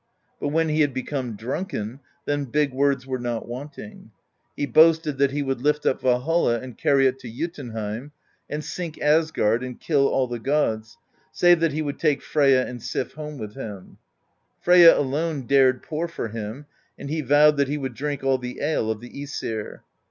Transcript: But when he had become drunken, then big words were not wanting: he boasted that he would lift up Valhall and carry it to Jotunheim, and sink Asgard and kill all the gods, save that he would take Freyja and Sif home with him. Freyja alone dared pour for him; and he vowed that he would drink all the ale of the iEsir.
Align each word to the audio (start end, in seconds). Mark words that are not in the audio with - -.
But 0.39 0.47
when 0.47 0.69
he 0.69 0.81
had 0.81 0.95
become 0.95 1.35
drunken, 1.35 1.99
then 2.25 2.45
big 2.45 2.73
words 2.73 3.05
were 3.05 3.19
not 3.19 3.47
wanting: 3.47 4.09
he 4.57 4.65
boasted 4.65 5.19
that 5.19 5.29
he 5.29 5.43
would 5.43 5.61
lift 5.61 5.85
up 5.85 6.01
Valhall 6.01 6.49
and 6.49 6.75
carry 6.75 7.05
it 7.05 7.19
to 7.19 7.29
Jotunheim, 7.31 8.11
and 8.49 8.63
sink 8.65 8.99
Asgard 8.99 9.63
and 9.63 9.79
kill 9.79 10.07
all 10.07 10.25
the 10.27 10.39
gods, 10.39 10.97
save 11.31 11.59
that 11.59 11.73
he 11.73 11.83
would 11.83 11.99
take 11.99 12.23
Freyja 12.23 12.65
and 12.65 12.81
Sif 12.81 13.13
home 13.13 13.37
with 13.37 13.53
him. 13.53 13.99
Freyja 14.65 14.97
alone 14.97 15.45
dared 15.45 15.83
pour 15.83 16.07
for 16.07 16.29
him; 16.29 16.65
and 16.97 17.11
he 17.11 17.21
vowed 17.21 17.57
that 17.57 17.67
he 17.67 17.77
would 17.77 17.93
drink 17.93 18.23
all 18.23 18.39
the 18.39 18.59
ale 18.59 18.89
of 18.89 19.01
the 19.01 19.09
iEsir. 19.11 19.81